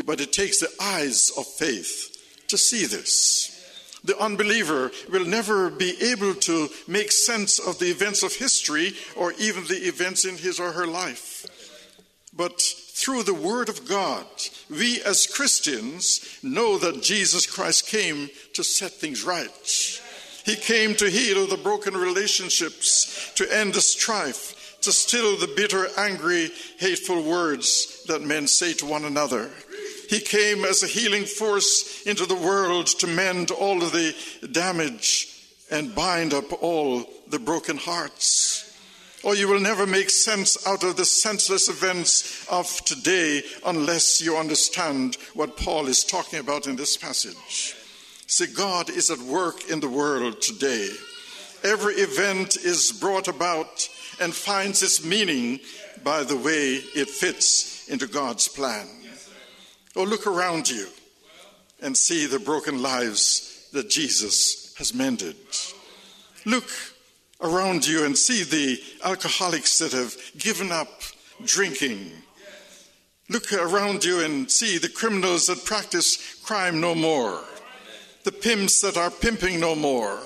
But 0.04 0.20
it 0.20 0.32
takes 0.32 0.60
the 0.60 0.72
eyes 0.80 1.30
of 1.36 1.46
faith 1.46 2.46
to 2.48 2.58
see 2.58 2.86
this. 2.86 3.48
The 4.04 4.18
unbeliever 4.18 4.90
will 5.10 5.24
never 5.24 5.70
be 5.70 5.94
able 6.02 6.34
to 6.34 6.68
make 6.88 7.12
sense 7.12 7.58
of 7.58 7.78
the 7.78 7.90
events 7.90 8.22
of 8.22 8.34
history 8.34 8.94
or 9.16 9.32
even 9.38 9.64
the 9.64 9.86
events 9.86 10.24
in 10.24 10.36
his 10.36 10.58
or 10.58 10.72
her 10.72 10.86
life. 10.86 11.46
But 12.34 12.60
through 12.60 13.24
the 13.24 13.34
Word 13.34 13.68
of 13.68 13.86
God, 13.88 14.26
we 14.70 15.02
as 15.02 15.26
Christians 15.26 16.38
know 16.42 16.78
that 16.78 17.02
Jesus 17.02 17.46
Christ 17.46 17.86
came 17.86 18.30
to 18.54 18.64
set 18.64 18.92
things 18.92 19.22
right. 19.22 19.91
He 20.44 20.56
came 20.56 20.94
to 20.96 21.10
heal 21.10 21.46
the 21.46 21.56
broken 21.56 21.96
relationships, 21.96 23.32
to 23.36 23.46
end 23.54 23.74
the 23.74 23.80
strife, 23.80 24.80
to 24.80 24.92
still 24.92 25.36
the 25.36 25.52
bitter, 25.56 25.86
angry, 25.96 26.50
hateful 26.78 27.22
words 27.22 28.04
that 28.08 28.22
men 28.22 28.46
say 28.46 28.72
to 28.74 28.86
one 28.86 29.04
another. 29.04 29.50
He 30.08 30.20
came 30.20 30.64
as 30.64 30.82
a 30.82 30.88
healing 30.88 31.24
force 31.24 32.02
into 32.06 32.26
the 32.26 32.34
world 32.34 32.86
to 32.86 33.06
mend 33.06 33.50
all 33.50 33.82
of 33.82 33.92
the 33.92 34.14
damage 34.50 35.28
and 35.70 35.94
bind 35.94 36.34
up 36.34 36.62
all 36.62 37.04
the 37.28 37.38
broken 37.38 37.78
hearts. 37.78 38.68
Or 39.22 39.30
oh, 39.30 39.34
you 39.34 39.46
will 39.46 39.60
never 39.60 39.86
make 39.86 40.10
sense 40.10 40.66
out 40.66 40.82
of 40.82 40.96
the 40.96 41.04
senseless 41.04 41.68
events 41.68 42.44
of 42.50 42.84
today 42.84 43.42
unless 43.64 44.20
you 44.20 44.36
understand 44.36 45.16
what 45.34 45.56
Paul 45.56 45.86
is 45.86 46.02
talking 46.02 46.40
about 46.40 46.66
in 46.66 46.74
this 46.74 46.96
passage. 46.96 47.76
See, 48.32 48.46
God 48.46 48.88
is 48.88 49.10
at 49.10 49.18
work 49.18 49.68
in 49.68 49.80
the 49.80 49.90
world 49.90 50.40
today. 50.40 50.88
Every 51.64 51.96
event 51.96 52.56
is 52.56 52.90
brought 52.90 53.28
about 53.28 53.86
and 54.22 54.32
finds 54.32 54.82
its 54.82 55.04
meaning 55.04 55.60
by 56.02 56.22
the 56.22 56.38
way 56.38 56.76
it 56.76 57.10
fits 57.10 57.86
into 57.90 58.06
God's 58.06 58.48
plan. 58.48 58.86
Oh, 59.94 60.04
look 60.04 60.26
around 60.26 60.70
you 60.70 60.86
and 61.82 61.94
see 61.94 62.24
the 62.24 62.38
broken 62.38 62.80
lives 62.80 63.68
that 63.74 63.90
Jesus 63.90 64.74
has 64.78 64.94
mended. 64.94 65.36
Look 66.46 66.70
around 67.42 67.86
you 67.86 68.06
and 68.06 68.16
see 68.16 68.44
the 68.44 68.80
alcoholics 69.04 69.78
that 69.80 69.92
have 69.92 70.16
given 70.38 70.72
up 70.72 71.02
drinking. 71.44 72.10
Look 73.28 73.52
around 73.52 74.06
you 74.06 74.24
and 74.24 74.50
see 74.50 74.78
the 74.78 74.88
criminals 74.88 75.48
that 75.48 75.66
practice 75.66 76.40
crime 76.42 76.80
no 76.80 76.94
more 76.94 77.44
the 78.24 78.32
pimps 78.32 78.80
that 78.82 78.96
are 78.96 79.10
pimping 79.10 79.60
no 79.60 79.74
more, 79.74 80.18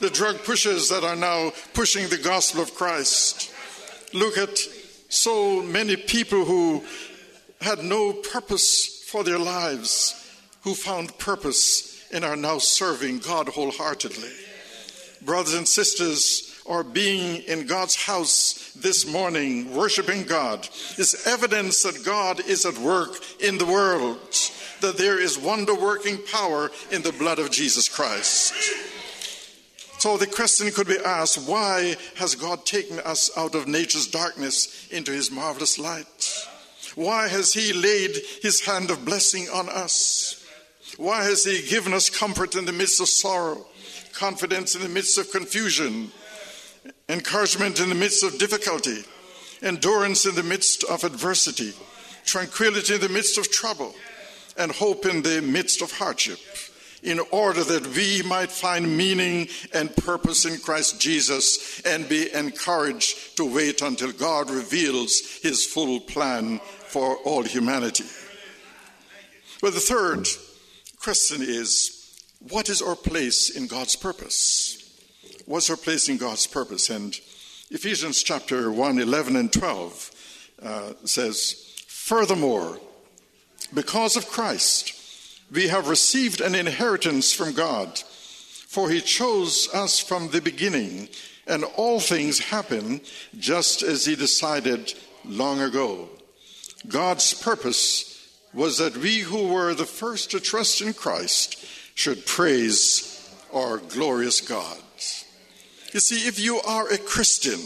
the 0.00 0.10
drug 0.10 0.42
pushers 0.44 0.88
that 0.88 1.04
are 1.04 1.16
now 1.16 1.52
pushing 1.72 2.08
the 2.08 2.18
gospel 2.18 2.62
of 2.62 2.74
Christ. 2.74 3.50
Look 4.12 4.38
at 4.38 4.56
so 5.08 5.62
many 5.62 5.96
people 5.96 6.44
who 6.44 6.84
had 7.60 7.82
no 7.82 8.12
purpose 8.12 9.04
for 9.08 9.24
their 9.24 9.38
lives, 9.38 10.14
who 10.62 10.74
found 10.74 11.16
purpose 11.18 12.06
and 12.12 12.24
are 12.24 12.36
now 12.36 12.58
serving 12.58 13.18
God 13.18 13.48
wholeheartedly. 13.48 14.30
Brothers 15.22 15.54
and 15.54 15.66
sisters, 15.66 16.62
or 16.64 16.84
being 16.84 17.42
in 17.42 17.66
God's 17.66 17.96
house 17.96 18.72
this 18.74 19.06
morning, 19.06 19.74
worshiping 19.74 20.24
God, 20.24 20.68
is 20.96 21.26
evidence 21.26 21.82
that 21.82 22.04
God 22.04 22.40
is 22.40 22.64
at 22.64 22.78
work 22.78 23.16
in 23.40 23.58
the 23.58 23.66
world 23.66 24.18
that 24.84 24.98
there 24.98 25.18
is 25.18 25.38
wonder 25.38 25.74
working 25.74 26.18
power 26.30 26.70
in 26.90 27.00
the 27.00 27.12
blood 27.12 27.38
of 27.38 27.50
Jesus 27.50 27.88
Christ. 27.88 28.52
So 29.98 30.18
the 30.18 30.26
question 30.26 30.70
could 30.70 30.86
be 30.86 30.98
asked 30.98 31.48
why 31.48 31.96
has 32.16 32.34
God 32.34 32.66
taken 32.66 33.00
us 33.00 33.30
out 33.38 33.54
of 33.54 33.66
nature's 33.66 34.06
darkness 34.06 34.86
into 34.90 35.10
his 35.10 35.30
marvelous 35.30 35.78
light? 35.78 36.46
Why 36.96 37.28
has 37.28 37.54
he 37.54 37.72
laid 37.72 38.10
his 38.42 38.60
hand 38.60 38.90
of 38.90 39.06
blessing 39.06 39.48
on 39.50 39.70
us? 39.70 40.44
Why 40.98 41.24
has 41.24 41.44
he 41.44 41.66
given 41.66 41.94
us 41.94 42.10
comfort 42.10 42.54
in 42.54 42.66
the 42.66 42.72
midst 42.72 43.00
of 43.00 43.08
sorrow, 43.08 43.66
confidence 44.12 44.74
in 44.74 44.82
the 44.82 44.90
midst 44.90 45.16
of 45.16 45.32
confusion, 45.32 46.12
encouragement 47.08 47.80
in 47.80 47.88
the 47.88 47.94
midst 47.94 48.22
of 48.22 48.38
difficulty, 48.38 49.02
endurance 49.62 50.26
in 50.26 50.34
the 50.34 50.42
midst 50.42 50.84
of 50.84 51.02
adversity, 51.02 51.72
tranquility 52.26 52.96
in 52.96 53.00
the 53.00 53.08
midst 53.08 53.38
of 53.38 53.50
trouble, 53.50 53.94
and 54.56 54.72
hope 54.72 55.06
in 55.06 55.22
the 55.22 55.42
midst 55.42 55.82
of 55.82 55.92
hardship? 55.92 56.38
in 57.04 57.20
order 57.30 57.62
that 57.62 57.86
we 57.88 58.22
might 58.22 58.50
find 58.50 58.96
meaning 58.96 59.46
and 59.74 59.94
purpose 59.94 60.46
in 60.46 60.58
Christ 60.58 60.98
Jesus 60.98 61.80
and 61.82 62.08
be 62.08 62.32
encouraged 62.32 63.36
to 63.36 63.44
wait 63.44 63.82
until 63.82 64.10
God 64.10 64.50
reveals 64.50 65.20
his 65.42 65.66
full 65.66 66.00
plan 66.00 66.60
for 66.86 67.16
all 67.18 67.42
humanity. 67.42 68.04
But 69.60 69.74
the 69.74 69.80
third 69.80 70.26
question 70.98 71.42
is 71.42 72.18
what 72.48 72.68
is 72.68 72.82
our 72.82 72.96
place 72.96 73.50
in 73.50 73.66
God's 73.66 73.96
purpose? 73.96 74.80
What's 75.46 75.68
our 75.68 75.76
place 75.76 76.08
in 76.08 76.16
God's 76.16 76.46
purpose? 76.46 76.88
And 76.88 77.14
Ephesians 77.70 78.22
chapter 78.22 78.70
1, 78.70 78.98
11 78.98 79.36
and 79.36 79.52
12 79.52 80.10
uh, 80.62 80.92
says, 81.04 81.84
Furthermore, 81.86 82.78
because 83.72 84.16
of 84.16 84.28
Christ, 84.28 84.92
we 85.50 85.68
have 85.68 85.88
received 85.88 86.40
an 86.40 86.54
inheritance 86.54 87.32
from 87.32 87.52
God, 87.52 87.98
for 87.98 88.90
he 88.90 89.00
chose 89.00 89.68
us 89.72 90.00
from 90.00 90.30
the 90.30 90.40
beginning, 90.40 91.08
and 91.46 91.64
all 91.76 92.00
things 92.00 92.38
happen 92.38 93.00
just 93.38 93.82
as 93.82 94.04
he 94.04 94.16
decided 94.16 94.94
long 95.24 95.60
ago. 95.60 96.08
God's 96.88 97.34
purpose 97.34 98.10
was 98.52 98.78
that 98.78 98.96
we 98.96 99.20
who 99.20 99.48
were 99.48 99.74
the 99.74 99.84
first 99.84 100.30
to 100.30 100.40
trust 100.40 100.80
in 100.80 100.92
Christ 100.92 101.64
should 101.94 102.26
praise 102.26 103.10
our 103.52 103.78
glorious 103.78 104.40
God. 104.40 104.78
You 105.92 106.00
see, 106.00 106.26
if 106.26 106.40
you 106.40 106.60
are 106.62 106.88
a 106.88 106.98
Christian, 106.98 107.60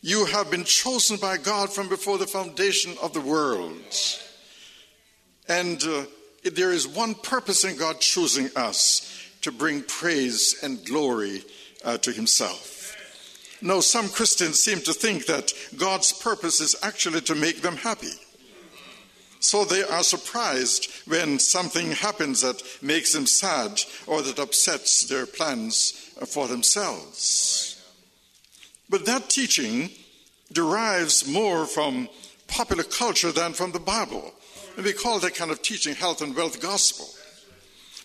you 0.00 0.26
have 0.26 0.50
been 0.50 0.64
chosen 0.64 1.16
by 1.16 1.36
God 1.36 1.72
from 1.72 1.88
before 1.88 2.18
the 2.18 2.26
foundation 2.26 2.94
of 3.00 3.12
the 3.12 3.20
world. 3.20 3.72
And 5.48 5.82
uh, 5.82 6.04
there 6.44 6.72
is 6.72 6.86
one 6.86 7.14
purpose 7.14 7.64
in 7.64 7.76
God 7.76 8.00
choosing 8.00 8.48
us 8.56 9.08
to 9.42 9.52
bring 9.52 9.82
praise 9.82 10.62
and 10.62 10.84
glory 10.84 11.42
uh, 11.84 11.98
to 11.98 12.12
Himself. 12.12 12.96
No, 13.60 13.80
some 13.80 14.08
Christians 14.08 14.58
seem 14.58 14.80
to 14.80 14.92
think 14.92 15.26
that 15.26 15.52
God's 15.76 16.12
purpose 16.12 16.60
is 16.60 16.74
actually 16.82 17.20
to 17.22 17.34
make 17.34 17.62
them 17.62 17.76
happy. 17.76 18.12
So 19.38 19.64
they 19.64 19.82
are 19.82 20.04
surprised 20.04 20.88
when 21.06 21.38
something 21.38 21.92
happens 21.92 22.42
that 22.42 22.62
makes 22.80 23.12
them 23.12 23.26
sad 23.26 23.80
or 24.06 24.22
that 24.22 24.38
upsets 24.38 25.04
their 25.06 25.26
plans 25.26 25.90
for 26.26 26.46
themselves. 26.46 27.84
But 28.88 29.06
that 29.06 29.28
teaching 29.28 29.90
derives 30.52 31.26
more 31.26 31.66
from 31.66 32.08
popular 32.46 32.84
culture 32.84 33.32
than 33.32 33.52
from 33.52 33.72
the 33.72 33.80
Bible. 33.80 34.32
And 34.76 34.84
we 34.84 34.92
call 34.92 35.20
that 35.20 35.34
kind 35.34 35.50
of 35.50 35.62
teaching 35.62 35.94
health 35.94 36.22
and 36.22 36.34
wealth 36.34 36.60
gospel. 36.60 37.08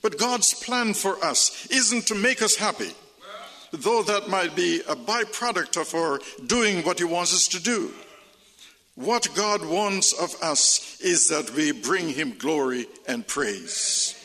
But 0.01 0.17
God's 0.17 0.53
plan 0.53 0.93
for 0.93 1.23
us 1.23 1.67
isn't 1.67 2.07
to 2.07 2.15
make 2.15 2.41
us 2.41 2.55
happy, 2.55 2.91
though 3.71 4.03
that 4.03 4.29
might 4.29 4.55
be 4.55 4.81
a 4.87 4.95
byproduct 4.95 5.79
of 5.79 5.93
our 5.95 6.19
doing 6.45 6.83
what 6.83 6.99
He 6.99 7.05
wants 7.05 7.33
us 7.33 7.47
to 7.49 7.59
do. 7.59 7.91
What 8.95 9.29
God 9.35 9.65
wants 9.65 10.13
of 10.13 10.35
us 10.41 10.99
is 11.01 11.29
that 11.29 11.51
we 11.51 11.71
bring 11.71 12.09
Him 12.09 12.37
glory 12.37 12.87
and 13.07 13.27
praise. 13.27 14.15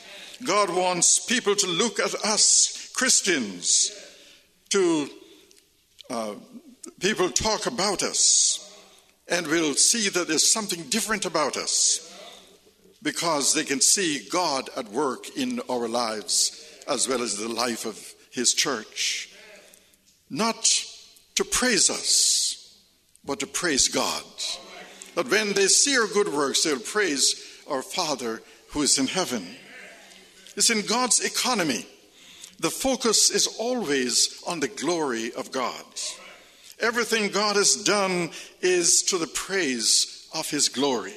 God 0.44 0.70
wants 0.70 1.18
people 1.18 1.54
to 1.54 1.66
look 1.66 2.00
at 2.00 2.14
us, 2.24 2.90
Christians, 2.94 3.92
to 4.70 5.08
uh, 6.10 6.34
people 7.00 7.30
talk 7.30 7.66
about 7.66 8.02
us, 8.02 8.58
and 9.28 9.46
will 9.46 9.74
see 9.74 10.08
that 10.08 10.28
there's 10.28 10.50
something 10.50 10.82
different 10.84 11.24
about 11.24 11.56
us 11.56 12.11
because 13.02 13.52
they 13.52 13.64
can 13.64 13.80
see 13.80 14.26
God 14.30 14.70
at 14.76 14.88
work 14.88 15.36
in 15.36 15.60
our 15.68 15.88
lives 15.88 16.58
as 16.88 17.08
well 17.08 17.22
as 17.22 17.36
the 17.36 17.48
life 17.48 17.84
of 17.84 18.14
His 18.30 18.54
church. 18.54 19.28
Not 20.30 20.84
to 21.34 21.44
praise 21.44 21.90
us, 21.90 22.78
but 23.24 23.40
to 23.40 23.46
praise 23.46 23.88
God. 23.88 24.24
That 25.14 25.28
when 25.28 25.52
they 25.52 25.66
see 25.66 25.96
our 25.96 26.06
good 26.06 26.32
works, 26.32 26.62
they'll 26.62 26.78
praise 26.78 27.60
our 27.68 27.82
Father 27.82 28.42
who 28.68 28.82
is 28.82 28.98
in 28.98 29.06
heaven. 29.06 29.46
It's 30.56 30.70
in 30.70 30.82
God's 30.86 31.20
economy. 31.20 31.86
The 32.60 32.70
focus 32.70 33.30
is 33.30 33.46
always 33.58 34.42
on 34.46 34.60
the 34.60 34.68
glory 34.68 35.32
of 35.34 35.50
God. 35.50 35.84
Everything 36.78 37.30
God 37.30 37.56
has 37.56 37.76
done 37.76 38.30
is 38.60 39.02
to 39.04 39.18
the 39.18 39.26
praise 39.26 40.28
of 40.34 40.48
His 40.48 40.68
glory. 40.68 41.14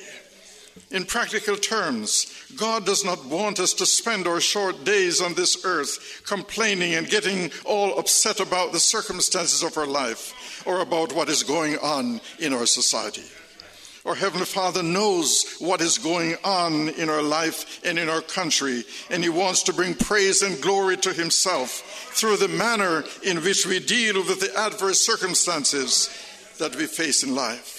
In 0.92 1.06
practical 1.06 1.56
terms, 1.56 2.28
God 2.58 2.86
does 2.86 3.06
not 3.06 3.26
want 3.26 3.60
us 3.60 3.74
to 3.76 3.86
spend 3.86 4.28
our 4.28 4.42
short 4.42 4.84
days 4.84 5.22
on 5.22 5.34
this 5.34 5.64
earth 5.66 6.22
complaining 6.26 6.96
and 6.96 7.10
getting 7.10 7.52
all 7.64 7.98
upset 7.98 8.40
about 8.42 8.72
the 8.72 8.80
circumstances 8.80 9.64
of 9.64 9.78
our 9.78 9.88
life 9.88 10.64
or 10.66 10.82
about 10.82 11.14
what 11.14 11.30
is 11.30 11.44
going 11.44 11.78
on 11.78 12.20
in 12.40 12.54
our 12.54 12.66
society. 12.66 13.24
Our 14.06 14.16
Heavenly 14.16 14.46
Father 14.46 14.84
knows 14.84 15.58
what 15.60 15.82
is 15.82 15.98
going 15.98 16.36
on 16.44 16.90
in 16.90 17.10
our 17.10 17.24
life 17.24 17.84
and 17.84 17.98
in 17.98 18.08
our 18.08 18.22
country, 18.22 18.84
and 19.10 19.24
He 19.24 19.30
wants 19.30 19.64
to 19.64 19.74
bring 19.74 19.96
praise 19.96 20.44
and 20.44 20.62
glory 20.62 20.98
to 20.98 21.14
Himself 21.14 22.12
through 22.14 22.38
the 22.38 22.48
manner 22.48 23.04
in 23.24 23.38
which 23.38 23.66
we 23.66 23.80
deal 23.80 24.16
with 24.16 24.42
the 24.42 24.56
adverse 24.60 25.00
circumstances 25.00 26.10
that 26.60 26.76
we 26.76 26.86
face 26.86 27.24
in 27.24 27.34
life. 27.34 27.75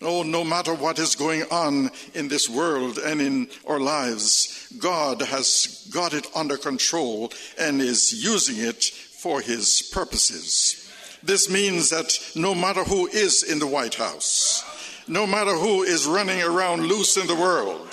Oh, 0.00 0.22
no 0.22 0.44
matter 0.44 0.72
what 0.74 1.00
is 1.00 1.16
going 1.16 1.42
on 1.50 1.90
in 2.14 2.28
this 2.28 2.48
world 2.48 2.98
and 2.98 3.20
in 3.20 3.48
our 3.66 3.80
lives, 3.80 4.72
God 4.78 5.20
has 5.22 5.88
got 5.92 6.14
it 6.14 6.28
under 6.36 6.56
control 6.56 7.32
and 7.58 7.80
is 7.80 8.12
using 8.12 8.58
it 8.58 8.84
for 8.84 9.40
his 9.40 9.82
purposes. 9.92 10.88
This 11.24 11.50
means 11.50 11.90
that 11.90 12.16
no 12.36 12.54
matter 12.54 12.84
who 12.84 13.08
is 13.08 13.42
in 13.42 13.58
the 13.58 13.66
White 13.66 13.96
House, 13.96 14.62
no 15.08 15.26
matter 15.26 15.52
who 15.52 15.82
is 15.82 16.06
running 16.06 16.42
around 16.42 16.82
loose 16.82 17.16
in 17.16 17.26
the 17.26 17.34
world, 17.34 17.92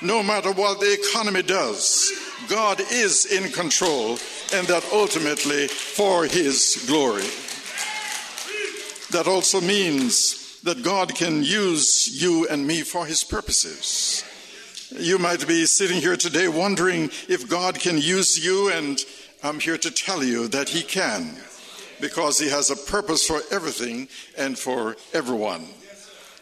no 0.00 0.22
matter 0.22 0.50
what 0.50 0.80
the 0.80 0.94
economy 0.94 1.42
does, 1.42 2.10
God 2.48 2.80
is 2.90 3.26
in 3.26 3.52
control 3.52 4.18
and 4.54 4.66
that 4.68 4.86
ultimately 4.92 5.68
for 5.68 6.24
his 6.24 6.84
glory. 6.86 7.28
That 9.10 9.28
also 9.28 9.60
means 9.60 10.43
that 10.64 10.82
God 10.82 11.14
can 11.14 11.44
use 11.44 12.22
you 12.22 12.48
and 12.48 12.66
me 12.66 12.80
for 12.80 13.04
his 13.04 13.22
purposes. 13.22 14.24
You 14.90 15.18
might 15.18 15.46
be 15.46 15.66
sitting 15.66 16.00
here 16.00 16.16
today 16.16 16.48
wondering 16.48 17.10
if 17.28 17.48
God 17.48 17.78
can 17.78 17.98
use 17.98 18.42
you, 18.44 18.70
and 18.70 18.98
I'm 19.42 19.60
here 19.60 19.76
to 19.76 19.90
tell 19.90 20.24
you 20.24 20.48
that 20.48 20.70
he 20.70 20.82
can, 20.82 21.36
because 22.00 22.38
he 22.38 22.48
has 22.48 22.70
a 22.70 22.90
purpose 22.90 23.26
for 23.26 23.42
everything 23.50 24.08
and 24.38 24.58
for 24.58 24.96
everyone. 25.12 25.66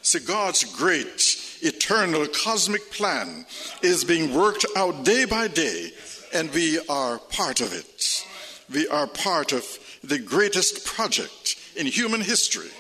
See, 0.03 0.21
God's 0.21 0.65
great, 0.65 1.59
eternal, 1.61 2.27
cosmic 2.27 2.93
plan 2.93 3.45
is 3.83 4.05
being 4.05 4.35
worked 4.35 4.67
out 4.77 5.05
day 5.05 5.25
by 5.25 5.49
day, 5.49 5.91
and 6.33 6.49
we 6.53 6.79
are 6.89 7.19
part 7.19 7.61
of 7.61 7.73
it. 7.73 8.25
We 8.73 8.87
are 8.87 9.09
part 9.09 9.53
of 9.53 9.65
the 10.05 10.21
greatest 10.21 10.87
project 10.87 11.57
in 11.77 11.87
human 11.87 12.21
history 12.21 12.71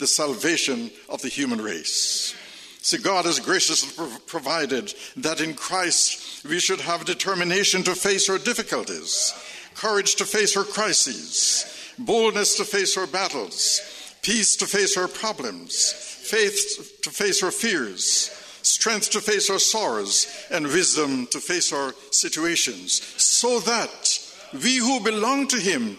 the 0.00 0.06
salvation 0.06 0.90
of 1.08 1.22
the 1.22 1.28
human 1.28 1.60
race. 1.60 2.34
See, 2.82 2.98
God 2.98 3.26
has 3.26 3.38
graciously 3.38 4.08
provided 4.26 4.94
that 5.18 5.40
in 5.40 5.54
Christ 5.54 6.44
we 6.44 6.58
should 6.58 6.80
have 6.80 7.04
determination 7.04 7.82
to 7.84 7.94
face 7.94 8.28
our 8.30 8.38
difficulties, 8.38 9.34
courage 9.74 10.16
to 10.16 10.24
face 10.24 10.56
our 10.56 10.64
crises, 10.64 11.94
boldness 11.98 12.56
to 12.56 12.64
face 12.64 12.96
our 12.96 13.06
battles, 13.06 13.80
peace 14.22 14.56
to 14.56 14.66
face 14.66 14.96
our 14.96 15.08
problems, 15.08 15.92
faith 15.92 17.00
to 17.02 17.10
face 17.10 17.42
our 17.42 17.50
fears, 17.50 18.30
strength 18.62 19.10
to 19.10 19.20
face 19.20 19.50
our 19.50 19.58
sorrows, 19.58 20.26
and 20.50 20.66
wisdom 20.66 21.26
to 21.26 21.38
face 21.38 21.72
our 21.72 21.94
situations, 22.10 23.02
so 23.22 23.60
that 23.60 24.18
we 24.52 24.76
who 24.76 25.00
belong 25.00 25.46
to 25.48 25.58
Him 25.58 25.98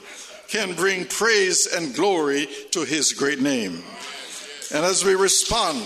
can 0.52 0.74
bring 0.76 1.06
praise 1.06 1.66
and 1.66 1.96
glory 1.96 2.46
to 2.72 2.84
his 2.84 3.14
great 3.14 3.40
name. 3.40 3.82
And 4.74 4.84
as 4.84 5.06
we 5.06 5.16
respond 5.16 5.80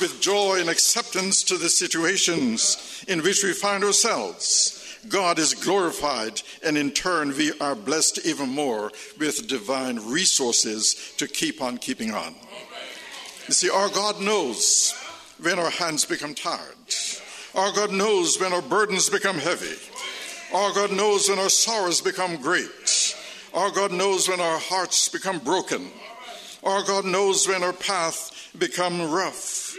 with 0.00 0.20
joy 0.20 0.60
and 0.60 0.68
acceptance 0.68 1.42
to 1.44 1.58
the 1.58 1.68
situations 1.68 3.04
in 3.08 3.22
which 3.22 3.42
we 3.42 3.52
find 3.52 3.82
ourselves, 3.82 4.98
God 5.08 5.40
is 5.40 5.54
glorified, 5.54 6.42
and 6.64 6.78
in 6.78 6.92
turn, 6.92 7.36
we 7.36 7.52
are 7.60 7.74
blessed 7.74 8.24
even 8.24 8.48
more 8.48 8.92
with 9.18 9.48
divine 9.48 9.98
resources 10.10 11.14
to 11.18 11.26
keep 11.26 11.60
on 11.60 11.78
keeping 11.78 12.12
on. 12.12 12.34
You 13.48 13.54
see, 13.54 13.70
our 13.70 13.88
God 13.88 14.20
knows 14.20 14.94
when 15.40 15.58
our 15.58 15.70
hands 15.70 16.04
become 16.04 16.34
tired, 16.34 16.76
our 17.54 17.72
God 17.72 17.92
knows 17.92 18.40
when 18.40 18.52
our 18.52 18.62
burdens 18.62 19.08
become 19.08 19.38
heavy, 19.38 19.76
our 20.54 20.72
God 20.72 20.92
knows 20.92 21.28
when 21.28 21.38
our 21.38 21.50
sorrows 21.50 22.00
become 22.00 22.36
great, 22.36 22.70
our 23.56 23.70
God 23.70 23.90
knows 23.90 24.28
when 24.28 24.38
our 24.38 24.58
hearts 24.58 25.08
become 25.08 25.38
broken, 25.38 25.90
our 26.62 26.82
God 26.82 27.06
knows 27.06 27.48
when 27.48 27.62
our 27.62 27.72
path 27.72 28.50
become 28.58 29.10
rough, 29.10 29.74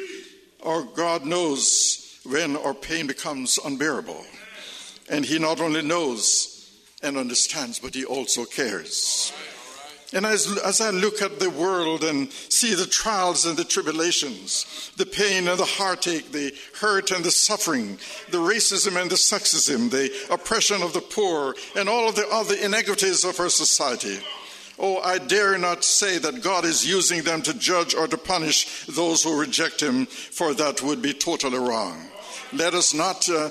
our 0.64 0.82
God 0.82 1.26
knows 1.26 2.20
when 2.26 2.58
our 2.58 2.74
pain 2.74 3.06
becomes 3.06 3.60
unbearable. 3.64 4.26
And 5.10 5.24
He 5.24 5.38
not 5.38 5.62
only 5.62 5.84
knows 5.84 6.70
and 7.04 7.18
understands, 7.18 7.78
but 7.78 7.94
He 7.94 8.04
also 8.04 8.46
cares. 8.46 9.32
And 10.14 10.26
as, 10.26 10.58
as 10.60 10.80
I 10.80 10.92
look 10.92 11.22
at 11.22 11.40
the 11.40 11.50
world 11.50 12.04
and 12.04 12.32
see 12.32 12.74
the 12.74 12.86
trials 12.86 13.46
and 13.46 13.58
the 13.58 13.66
tribulations, 13.66 14.92
the 14.96 15.06
pain 15.06 15.50
and 15.50 15.60
the 15.60 15.66
heartache, 15.66 16.32
the 16.32 16.56
hurt 16.80 17.12
and 17.12 17.26
the 17.26 17.32
suffering, 17.32 17.98
the 18.32 18.38
racism 18.38 19.00
and 19.00 19.12
the 19.12 19.16
sexism, 19.16 19.92
the 19.92 20.10
oppression 20.34 20.82
of 20.82 20.94
the 20.94 21.02
poor, 21.02 21.56
and 21.76 21.90
all 21.90 22.08
of 22.08 22.16
the 22.16 22.28
other 22.30 22.56
inequities 22.56 23.26
of 23.26 23.38
our 23.40 23.50
society, 23.50 24.18
oh, 24.80 25.00
I 25.00 25.18
dare 25.18 25.58
not 25.58 25.84
say 25.84 26.18
that 26.20 26.42
God 26.42 26.64
is 26.64 26.88
using 26.88 27.24
them 27.24 27.42
to 27.42 27.54
judge 27.54 27.94
or 27.94 28.08
to 28.08 28.18
punish 28.18 28.86
those 28.86 29.24
who 29.24 29.38
reject 29.38 29.82
Him, 29.82 30.06
for 30.06 30.54
that 30.54 30.82
would 30.84 31.02
be 31.02 31.14
totally 31.14 31.58
wrong. 31.58 32.00
Let 32.54 32.76
us 32.76 32.94
not 32.94 33.30
uh, 33.30 33.50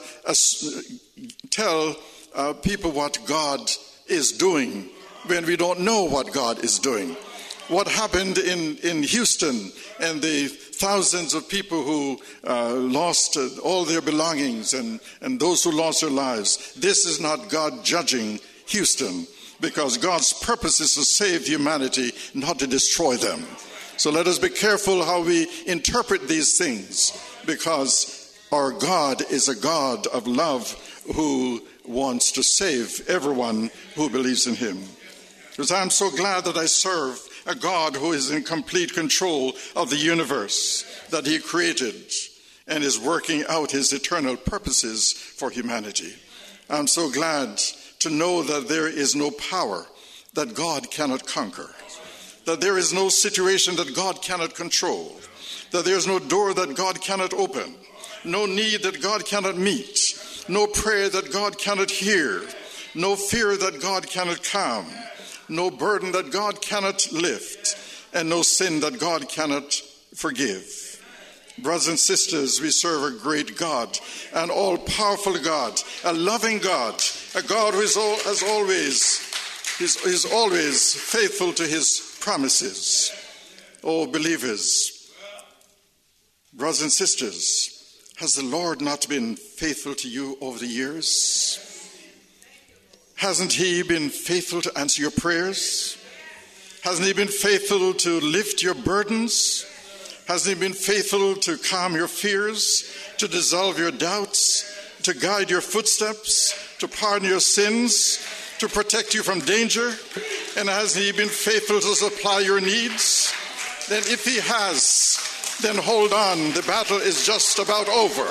tell 1.51 1.97
uh, 2.35 2.55
people 2.55 2.92
what 2.92 3.19
God 3.27 3.71
is 4.09 4.33
doing 4.33 4.88
when 5.27 5.47
we 5.47 5.57
don't 5.57 5.81
know 5.81 6.05
what 6.05 6.33
God 6.33 6.65
is 6.65 6.79
doing. 6.79 7.17
What 7.69 7.89
happened 7.89 8.39
in, 8.39 8.77
in 8.79 9.03
Houston 9.03 9.73
and 10.01 10.23
the 10.23 10.47
thousands 10.47 11.35
of 11.35 11.49
people 11.49 11.83
who 11.83 12.21
uh, 12.47 12.75
lost 12.75 13.37
all 13.65 13.85
their 13.85 14.01
belongings 14.01 14.73
and, 14.73 15.01
and 15.21 15.41
those 15.41 15.65
who 15.65 15.73
lost 15.73 16.03
their 16.03 16.11
lives, 16.11 16.75
this 16.75 17.07
is 17.07 17.21
not 17.21 17.49
God 17.49 17.85
judging 17.85 18.39
Houston 18.67 19.27
because 19.61 19.99
God's 19.99 20.33
purpose 20.33 20.81
is 20.81 20.95
to 20.95 21.05
save 21.05 21.47
humanity, 21.47 22.12
not 22.35 22.59
to 22.61 22.67
destroy 22.67 23.17
them. 23.17 23.45
So 23.97 24.11
let 24.11 24.27
us 24.27 24.39
be 24.39 24.51
careful 24.51 25.05
how 25.05 25.23
we 25.23 25.49
interpret 25.67 26.29
these 26.29 26.59
things 26.59 27.19
because 27.47 28.39
our 28.53 28.73
God 28.73 29.23
is 29.31 29.49
a 29.49 29.57
God 29.57 30.07
of 30.09 30.27
love 30.27 30.71
who 31.15 31.62
wants 31.87 32.33
to 32.33 32.43
save 32.43 33.09
everyone 33.09 33.71
who 33.95 34.11
believes 34.11 34.47
in 34.47 34.55
him. 34.55 34.79
Because 35.57 35.73
I'm 35.73 35.88
so 35.88 36.11
glad 36.11 36.45
that 36.45 36.59
I 36.59 36.66
serve 36.66 37.19
a 37.47 37.55
God 37.55 37.97
who 37.97 38.12
is 38.12 38.31
in 38.31 38.42
complete 38.42 38.92
control 38.92 39.55
of 39.75 39.88
the 39.88 39.97
universe 39.97 40.85
that 41.09 41.27
he 41.27 41.38
created 41.38 42.12
and 42.66 42.85
is 42.85 43.01
working 43.01 43.42
out 43.49 43.71
his 43.71 43.90
eternal 43.95 44.37
purposes 44.37 45.14
for 45.14 45.49
humanity. 45.49 46.12
I'm 46.69 46.87
so 46.87 47.11
glad 47.11 47.57
to 48.01 48.11
know 48.11 48.42
that 48.42 48.69
there 48.69 48.87
is 48.87 49.16
no 49.16 49.31
power 49.31 49.87
that 50.35 50.55
God 50.55 50.90
cannot 50.90 51.27
conquer, 51.27 51.71
that 52.45 52.61
there 52.61 52.77
is 52.77 52.92
no 52.92 53.09
situation 53.09 53.77
that 53.77 53.97
God 53.97 54.21
cannot 54.21 54.55
control, 54.55 55.16
that 55.71 55.87
there 55.87 55.97
is 55.97 56.07
no 56.07 56.19
door 56.19 56.53
that 56.53 56.77
God 56.77 57.01
cannot 57.01 57.33
open, 57.33 57.77
no 58.27 58.45
need 58.45 58.83
that 58.83 59.01
God 59.01 59.25
cannot 59.25 59.57
meet, 59.57 60.45
no 60.51 60.66
prayer 60.66 61.09
that 61.09 61.33
God 61.33 61.57
cannot 61.57 61.90
hear, 61.90 62.42
no 62.95 63.16
fear 63.16 63.57
that 63.57 63.81
God 63.81 64.07
cannot 64.07 64.45
calm 64.45 64.85
no 65.48 65.70
burden 65.70 66.12
that 66.12 66.32
God 66.32 66.61
cannot 66.61 67.11
lift, 67.12 67.76
and 68.12 68.28
no 68.28 68.42
sin 68.42 68.80
that 68.80 68.98
God 68.98 69.28
cannot 69.28 69.74
forgive. 70.14 70.82
Brothers 71.59 71.88
and 71.88 71.98
sisters, 71.98 72.61
we 72.61 72.70
serve 72.70 73.02
a 73.02 73.18
great 73.18 73.56
God, 73.56 73.98
an 74.35 74.50
all 74.50 74.76
powerful 74.76 75.38
God, 75.38 75.80
a 76.04 76.12
loving 76.12 76.59
God, 76.59 77.02
a 77.35 77.42
God 77.42 77.74
who 77.74 77.80
is 77.80 77.96
all, 77.96 78.16
as 78.26 78.42
always 78.42 79.22
is, 79.80 79.96
is 80.04 80.24
always 80.24 80.94
faithful 80.94 81.52
to 81.54 81.62
his 81.64 82.16
promises. 82.20 83.12
Oh, 83.82 84.06
believers, 84.06 85.12
brothers 86.52 86.82
and 86.82 86.92
sisters, 86.92 87.72
has 88.16 88.35
the 88.35 88.44
Lord 88.44 88.80
not 88.80 89.09
been 89.09 89.37
faithful 89.37 89.94
to 89.94 90.09
you 90.09 90.37
over 90.40 90.59
the 90.59 90.66
years? 90.66 91.76
Hasn't 93.16 93.55
He 93.55 93.83
been 93.83 94.11
faithful 94.11 94.61
to 94.62 94.79
answer 94.79 95.00
your 95.00 95.11
prayers? 95.11 95.96
Hasn't 96.83 97.07
He 97.07 97.14
been 97.14 97.29
faithful 97.29 97.94
to 97.94 98.20
lift 98.20 98.62
your 98.62 98.74
burdens? 98.74 99.64
Hasn't 100.29 100.55
He 100.55 100.61
been 100.61 100.74
faithful 100.74 101.35
to 101.37 101.57
calm 101.57 101.94
your 101.94 102.09
fears, 102.09 102.94
to 103.16 103.26
dissolve 103.26 103.79
your 103.79 103.90
doubts, 103.90 104.70
to 105.05 105.14
guide 105.14 105.50
your 105.50 105.62
footsteps, 105.62 106.55
to 106.79 106.88
pardon 106.88 107.29
your 107.29 107.40
sins, 107.40 108.22
to 108.59 108.68
protect 108.68 109.14
you 109.14 109.22
from 109.22 109.40
danger? 109.40 109.94
And 110.59 110.68
hasn't 110.68 111.02
He 111.02 111.12
been 111.12 111.29
faithful 111.29 111.81
to 111.81 111.94
supply 111.94 112.40
your 112.40 112.61
needs? 112.61 113.33
Then, 113.88 114.02
if 114.07 114.26
He 114.26 114.40
has, 114.40 115.18
then 115.62 115.76
hold 115.76 116.12
on. 116.12 116.52
The 116.52 116.64
battle 116.66 116.98
is 116.98 117.24
just 117.24 117.59
about 117.59 117.88
over. 117.88 118.26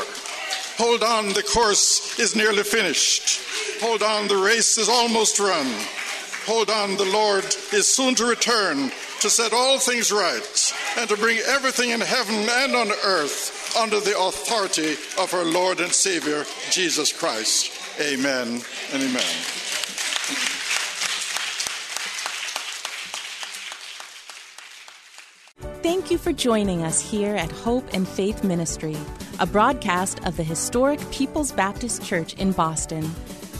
Hold 0.78 1.04
on, 1.04 1.30
the 1.30 1.42
course 1.42 2.20
is 2.20 2.36
nearly 2.36 2.64
finished. 2.64 3.40
Hold 3.82 4.04
on, 4.04 4.28
the 4.28 4.38
race 4.38 4.78
is 4.78 4.90
almost 4.90 5.40
run. 5.40 5.68
Hold 6.46 6.70
on, 6.70 6.96
the 6.98 7.06
Lord 7.06 7.44
is 7.74 7.88
soon 7.88 8.16
to 8.16 8.26
return 8.26 8.92
to 9.22 9.30
set 9.30 9.54
all 9.54 9.80
things 9.80 10.12
right 10.12 10.74
and 10.98 11.10
to 11.10 11.18
bring 11.18 11.40
everything 11.48 11.90
in 11.90 12.02
heaven 12.02 12.36
and 12.36 12.76
on 12.76 12.92
earth 13.04 13.76
under 13.76 14.00
the 14.00 14.18
authority 14.18 14.94
of 15.20 15.34
our 15.34 15.46
Lord 15.46 15.80
and 15.80 15.92
Savior, 15.92 16.46
Jesus 16.70 17.12
Christ. 17.12 17.72
Amen 18.00 18.62
and 18.94 19.04
amen. 19.04 19.24
Thank 25.82 26.12
you 26.12 26.18
for 26.18 26.34
joining 26.34 26.84
us 26.84 27.02
here 27.02 27.36
at 27.36 27.52
Hope 27.52 27.88
and 27.94 28.08
Faith 28.08 28.44
Ministry, 28.44 28.98
a 29.40 29.46
broadcast 29.48 30.24
of 30.26 30.38
the 30.38 30.44
historic 30.44 31.00
People's 31.10 31.52
Baptist 31.52 32.04
Church 32.04 32.36
in 32.36 32.52
Boston. 32.52 33.10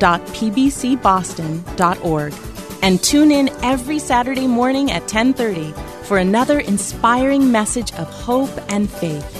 www.pbcboston.org 0.00 2.34
and 2.82 3.02
tune 3.02 3.30
in 3.30 3.50
every 3.62 3.98
Saturday 3.98 4.46
morning 4.46 4.90
at 4.90 5.06
10:30 5.06 5.74
for 6.04 6.16
another 6.18 6.60
inspiring 6.60 7.52
message 7.52 7.92
of 7.94 8.08
hope 8.08 8.50
and 8.68 8.90
faith. 8.90 9.39